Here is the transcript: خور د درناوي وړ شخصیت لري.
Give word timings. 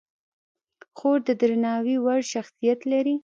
خور 0.97 1.17
د 1.27 1.29
درناوي 1.41 1.95
وړ 2.05 2.19
شخصیت 2.33 2.79
لري. 2.91 3.15